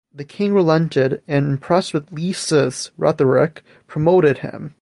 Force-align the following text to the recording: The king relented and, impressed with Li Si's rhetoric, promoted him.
The 0.11 0.23
king 0.25 0.51
relented 0.55 1.21
and, 1.27 1.45
impressed 1.45 1.93
with 1.93 2.11
Li 2.11 2.33
Si's 2.33 2.89
rhetoric, 2.97 3.61
promoted 3.85 4.39
him. 4.39 4.73